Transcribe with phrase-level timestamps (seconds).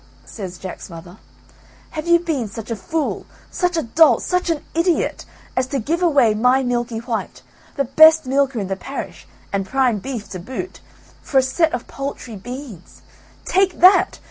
[0.25, 1.17] says Jack's mother,
[1.91, 6.01] "have you been such a fool, such a dolt, such an idiot, as to give
[6.01, 7.43] away my Milky white,
[7.75, 10.79] the best milker in the parish, and prime beef to boot,
[11.21, 13.03] for a set of paltry beans.
[13.45, 14.19] Take that!